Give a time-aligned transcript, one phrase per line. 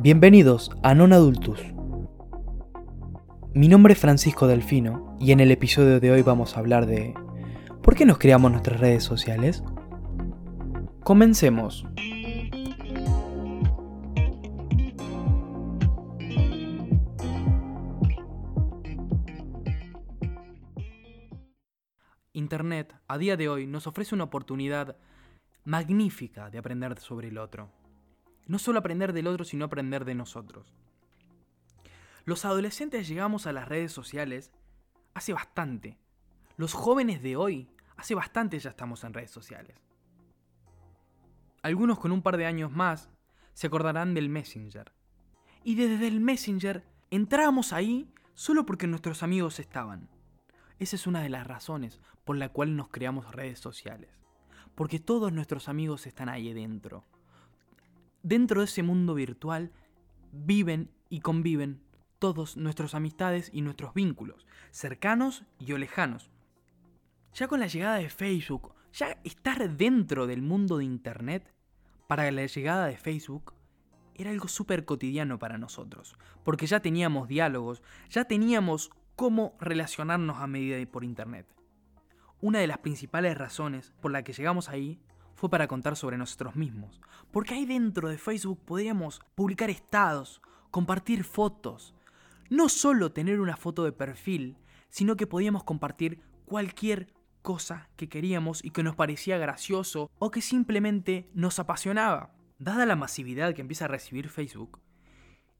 [0.00, 1.58] Bienvenidos a Non Adultus.
[3.52, 7.14] Mi nombre es Francisco Delfino y en el episodio de hoy vamos a hablar de
[7.82, 9.64] ¿por qué nos creamos nuestras redes sociales?
[11.02, 11.84] Comencemos.
[22.32, 24.96] Internet a día de hoy nos ofrece una oportunidad
[25.64, 27.77] magnífica de aprender sobre el otro.
[28.48, 30.74] No solo aprender del otro, sino aprender de nosotros.
[32.24, 34.50] Los adolescentes llegamos a las redes sociales
[35.14, 35.98] hace bastante.
[36.56, 39.80] Los jóvenes de hoy hace bastante ya estamos en redes sociales.
[41.62, 43.10] Algunos con un par de años más
[43.52, 44.92] se acordarán del Messenger.
[45.64, 50.08] Y desde el Messenger entrábamos ahí solo porque nuestros amigos estaban.
[50.78, 54.10] Esa es una de las razones por la cual nos creamos redes sociales.
[54.74, 57.04] Porque todos nuestros amigos están ahí dentro.
[58.22, 59.70] Dentro de ese mundo virtual
[60.32, 61.80] viven y conviven
[62.18, 66.30] todos nuestras amistades y nuestros vínculos, cercanos y o lejanos.
[67.34, 71.54] Ya con la llegada de Facebook, ya estar dentro del mundo de Internet,
[72.08, 73.52] para la llegada de Facebook,
[74.14, 80.46] era algo súper cotidiano para nosotros, porque ya teníamos diálogos, ya teníamos cómo relacionarnos a
[80.46, 81.46] medida de por Internet.
[82.40, 85.00] Una de las principales razones por la que llegamos ahí
[85.38, 87.00] fue para contar sobre nosotros mismos,
[87.30, 91.94] porque ahí dentro de Facebook podríamos publicar estados, compartir fotos,
[92.50, 94.56] no solo tener una foto de perfil,
[94.88, 100.42] sino que podíamos compartir cualquier cosa que queríamos y que nos parecía gracioso o que
[100.42, 102.32] simplemente nos apasionaba.
[102.58, 104.80] Dada la masividad que empieza a recibir Facebook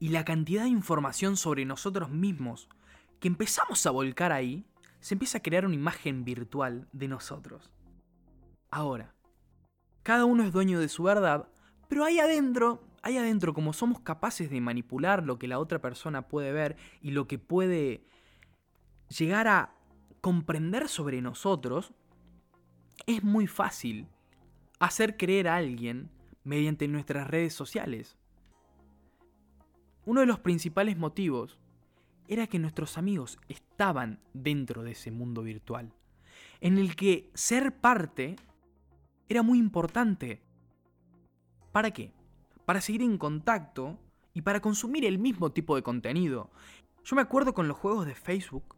[0.00, 2.68] y la cantidad de información sobre nosotros mismos
[3.20, 4.66] que empezamos a volcar ahí,
[4.98, 7.70] se empieza a crear una imagen virtual de nosotros.
[8.72, 9.14] Ahora,
[10.02, 11.48] cada uno es dueño de su verdad,
[11.88, 16.52] pero ahí adentro, adentro, como somos capaces de manipular lo que la otra persona puede
[16.52, 18.04] ver y lo que puede
[19.08, 19.74] llegar a
[20.20, 21.92] comprender sobre nosotros,
[23.06, 24.06] es muy fácil
[24.78, 26.10] hacer creer a alguien
[26.44, 28.16] mediante nuestras redes sociales.
[30.04, 31.58] Uno de los principales motivos
[32.28, 35.92] era que nuestros amigos estaban dentro de ese mundo virtual,
[36.60, 38.36] en el que ser parte
[39.30, 40.42] era muy importante.
[41.72, 42.12] ¿Para qué?
[42.66, 43.98] Para seguir en contacto
[44.34, 46.50] y para consumir el mismo tipo de contenido.
[47.04, 48.76] Yo me acuerdo con los juegos de Facebook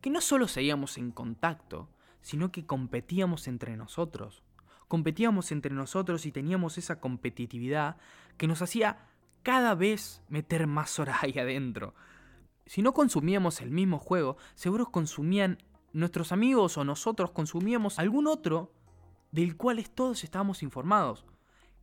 [0.00, 1.90] que no solo seguíamos en contacto,
[2.22, 4.42] sino que competíamos entre nosotros.
[4.88, 7.98] Competíamos entre nosotros y teníamos esa competitividad
[8.38, 9.08] que nos hacía
[9.42, 11.94] cada vez meter más horas ahí adentro
[12.70, 15.58] si no consumíamos el mismo juego, seguro consumían
[15.92, 18.72] nuestros amigos o nosotros consumíamos algún otro
[19.32, 21.24] del cual todos estábamos informados.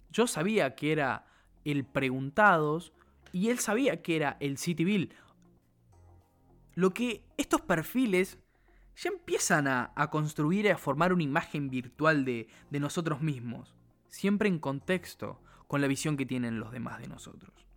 [0.10, 1.26] Yo sabía que era
[1.66, 2.94] el Preguntados
[3.32, 5.10] y él sabía que era el Cityville.
[6.76, 8.40] Lo que estos perfiles
[8.96, 13.76] ya empiezan a, construir y a formar una imagen virtual de, de nosotros mismos,
[14.10, 17.68] siempre en contexto con la visión que tienen los demás de nosotros.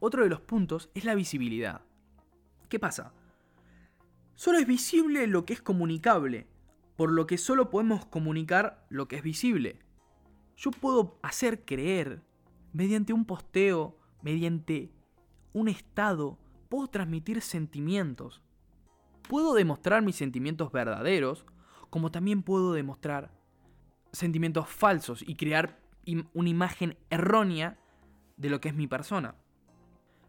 [0.00, 1.82] Otro de los puntos es la visibilidad.
[2.68, 3.12] ¿Qué pasa?
[4.34, 6.46] Solo es visible lo que es comunicable,
[6.98, 9.78] por lo que solo podemos comunicar lo que es visible.
[10.56, 12.24] Yo puedo hacer creer,
[12.72, 14.90] mediante un posteo, mediante
[15.52, 18.42] un estado, puedo transmitir sentimientos.
[19.28, 21.46] Puedo demostrar mis sentimientos verdaderos,
[21.88, 23.30] como también puedo demostrar
[24.10, 25.80] sentimientos falsos y crear
[26.34, 27.78] una imagen errónea
[28.36, 29.36] de lo que es mi persona.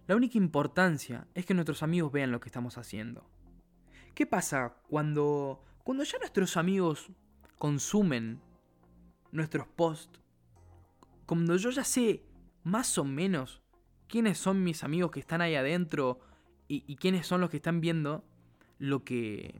[0.05, 3.27] La única importancia es que nuestros amigos vean lo que estamos haciendo.
[4.13, 7.09] ¿Qué pasa cuando, cuando ya nuestros amigos
[7.57, 8.41] consumen
[9.31, 10.19] nuestros posts?
[11.25, 12.23] Cuando yo ya sé
[12.63, 13.61] más o menos
[14.07, 16.19] quiénes son mis amigos que están ahí adentro
[16.67, 18.23] y, quiénes son los que están viendo
[18.77, 19.55] lo que,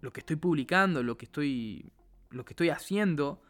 [0.00, 1.92] lo que estoy publicando, lo que estoy,
[2.30, 3.42] lo que estoy haciendo,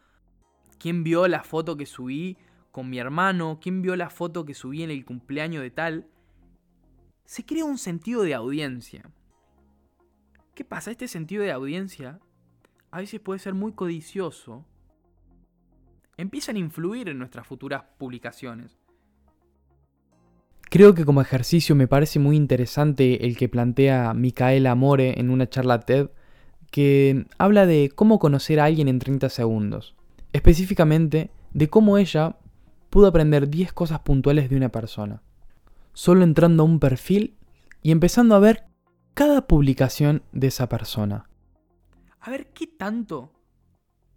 [0.79, 2.37] quién vio la foto que subí
[2.71, 6.07] con mi hermano, quién vio la foto que subí en el cumpleaños de tal,
[7.23, 9.09] se crea un sentido de audiencia.
[10.59, 10.91] ¿Qué pasa?
[10.91, 12.19] Este sentido de audiencia
[12.91, 14.65] a veces puede ser muy codicioso.
[16.17, 18.77] Empiezan a influir en nuestras futuras publicaciones.
[20.63, 25.47] Creo que como ejercicio me parece muy interesante el que plantea Micaela Amore en una
[25.47, 26.09] charla TED
[26.71, 29.95] que habla de cómo conocer a alguien en 30 segundos.
[30.33, 32.35] Específicamente de cómo ella
[32.89, 35.21] pudo aprender 10 cosas puntuales de una persona
[35.93, 37.37] solo entrando a un perfil
[37.81, 38.68] y empezando a ver
[39.13, 41.29] cada publicación de esa persona.
[42.19, 43.33] A ver qué tanto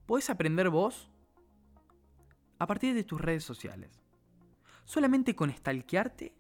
[0.07, 1.11] puedes aprender vos
[2.59, 4.03] a partir de tus redes sociales.
[4.85, 6.35] Solamente con stalkearte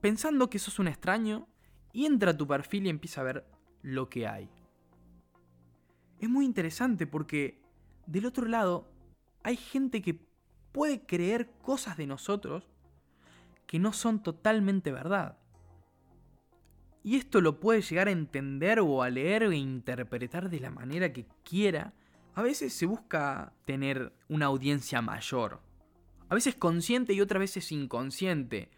[0.00, 1.48] pensando que sos un extraño
[1.92, 3.46] y entra a tu perfil y empieza a ver
[3.82, 4.50] lo que hay.
[6.18, 7.60] Es muy interesante porque
[8.06, 8.90] del otro lado
[9.42, 10.20] hay gente que
[10.72, 12.68] puede creer cosas de nosotros
[13.66, 15.38] que no son totalmente verdad.
[17.02, 21.12] Y esto lo puede llegar a entender o a leer e interpretar de la manera
[21.12, 21.94] que quiera.
[22.34, 25.62] A veces se busca tener una audiencia mayor.
[26.28, 28.70] A veces consciente y otras veces inconsciente.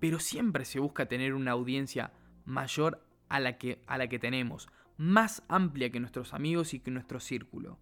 [0.00, 2.12] Pero siempre se busca tener una audiencia
[2.44, 4.68] mayor a la que, a la que tenemos.
[4.98, 7.78] Más amplia que nuestros amigos y que nuestro círculo.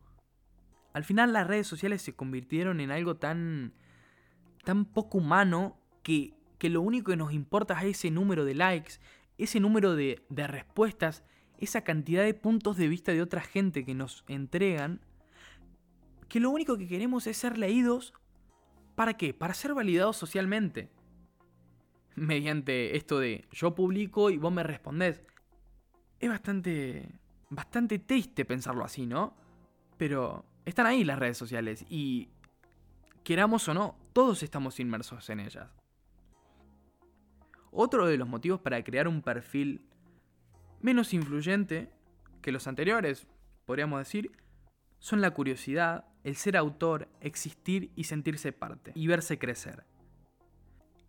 [0.92, 3.74] Al final las redes sociales se convirtieron en algo tan,
[4.62, 8.94] tan poco humano que, que lo único que nos importa es ese número de likes,
[9.38, 11.24] ese número de, respuestas,
[11.58, 15.00] esa cantidad de puntos de vista de otra gente que nos entregan,
[16.28, 18.14] que lo único que queremos es ser leídos.
[18.94, 19.34] ¿Para qué?
[19.34, 20.90] Para ser validados socialmente.
[22.16, 25.20] Mediante esto de yo publico y vos me respondés.
[26.20, 27.08] Es bastante.
[27.50, 29.36] bastante triste pensarlo así, ¿no?
[29.96, 32.28] Pero están ahí las redes sociales y,
[33.24, 35.68] queramos o no, todos estamos inmersos en ellas.
[37.76, 39.84] Otro de los motivos para crear un perfil
[40.80, 41.90] menos influyente
[42.40, 43.26] que los anteriores,
[43.66, 44.30] podríamos decir,
[45.00, 49.84] son la curiosidad, el ser autor, existir y sentirse parte, y verse crecer.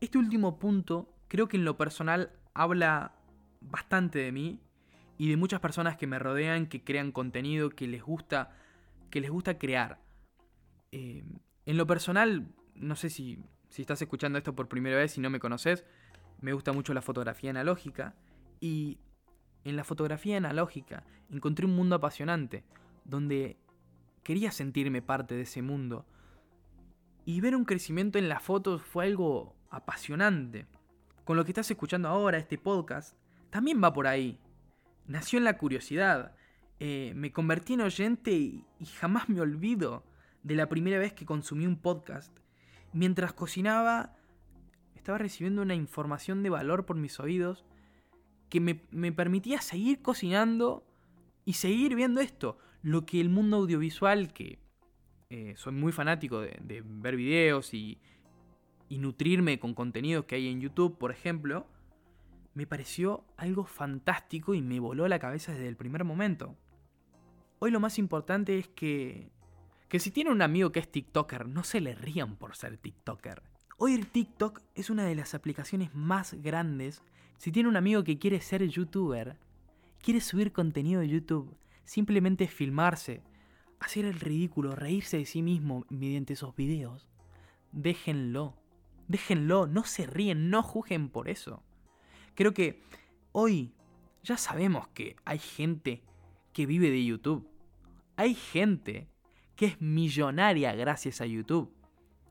[0.01, 3.13] Este último punto creo que en lo personal habla
[3.62, 4.59] bastante de mí
[5.19, 8.56] y de muchas personas que me rodean, que crean contenido, que les gusta
[9.12, 10.01] que les gusta crear.
[10.91, 11.23] Eh,
[11.67, 13.38] en lo personal, no sé si,
[13.69, 15.85] si estás escuchando esto por primera vez y no me conoces,
[16.42, 18.16] me gusta mucho la fotografía analógica
[18.60, 19.00] y
[19.64, 22.64] en la fotografía analógica encontré un mundo apasionante,
[23.04, 23.58] donde
[24.24, 26.06] quería sentirme parte de ese mundo.
[27.26, 30.68] Y ver un crecimiento en las fotos fue algo apasionante.
[31.24, 33.16] Con lo que estás escuchando ahora, este podcast,
[33.50, 34.40] también va por ahí.
[35.08, 36.36] Nació en la curiosidad,
[36.80, 38.66] eh, me convertí en oyente y,
[39.00, 40.04] jamás me olvido
[40.44, 42.36] de la primera vez que consumí un podcast.
[42.94, 44.16] Mientras cocinaba,
[45.06, 47.63] estaba recibiendo una información de valor por mis oídos
[48.50, 50.84] que me, permitía seguir cocinando
[51.46, 52.57] y seguir viendo esto.
[52.81, 54.57] Lo que el mundo audiovisual, que
[55.30, 58.00] eh, soy muy fanático de, ver videos y,
[58.90, 61.68] y nutrirme con contenidos que hay en YouTube, por ejemplo,
[62.56, 66.58] me pareció algo fantástico y me voló la cabeza desde el primer momento.
[67.60, 69.30] Hoy lo más importante es que,
[69.88, 73.55] que si tiene un amigo que es TikToker, no se le rían por ser TikToker.
[73.77, 77.04] Hoy el TikTok es una de las aplicaciones más grandes.
[77.38, 79.36] Si tiene un amigo que quiere ser youtuber,
[80.01, 83.22] quiere subir contenido de YouTube, simplemente filmarse,
[83.81, 87.10] hacer el ridículo, reírse de sí mismo mediante esos videos,
[87.74, 88.56] déjenlo.
[89.10, 91.62] Déjenlo, no se ríen, no juzguen por eso.
[92.33, 92.81] Creo que
[93.33, 93.74] hoy
[94.24, 96.01] ya sabemos que hay gente
[96.54, 97.45] que vive de YouTube.
[98.16, 99.10] Hay gente
[99.57, 101.75] que es millonaria gracias a YouTube.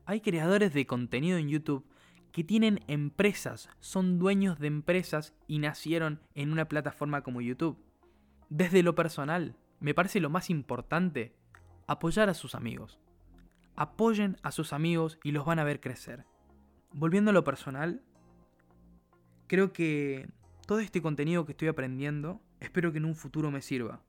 [0.05, 1.85] Hay creadores de contenido en YouTube
[2.31, 7.77] que tienen empresas, son dueños de empresas y nacieron en una plataforma como YouTube.
[8.49, 11.33] Desde lo personal, me parece lo más importante
[11.87, 12.99] apoyar a sus amigos.
[13.75, 16.25] Apoyen a sus amigos y los van a ver crecer.
[16.91, 18.01] Volviendo a lo personal,
[19.47, 20.29] creo que
[20.67, 24.01] todo este contenido que estoy aprendiendo, espero que en un futuro me sirva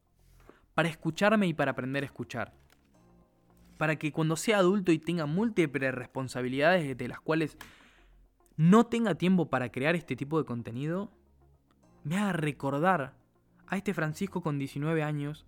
[0.74, 2.52] para escucharme y para aprender a escuchar.
[3.76, 7.58] Para que cuando sea adulto y tenga múltiples responsabilidades de las cuales
[8.56, 11.10] no tenga tiempo para crear este tipo de contenido,
[12.04, 13.14] me haga recordar
[13.66, 15.44] a este Francisco con 19 años,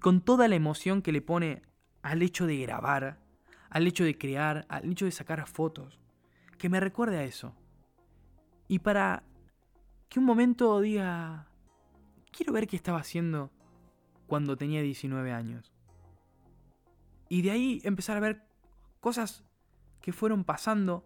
[0.00, 1.62] con toda la emoción que le pone
[2.02, 3.18] al hecho de grabar,
[3.68, 5.98] al hecho de crear, al hecho de sacar fotos,
[6.58, 7.54] que me recuerde a eso.
[8.68, 9.22] Y para
[10.08, 11.48] que un momento diga,
[12.30, 13.50] quiero ver qué estaba haciendo
[14.26, 15.75] cuando tenía 19 años.
[17.28, 18.42] Y de ahí empezar a ver
[19.00, 19.44] cosas
[20.00, 21.04] que fueron pasando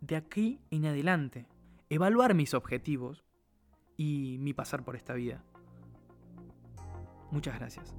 [0.00, 1.46] de aquí en adelante.
[1.88, 3.24] Evaluar mis objetivos
[3.96, 5.44] y mi pasar por esta vida.
[7.30, 7.94] Muchas gracias.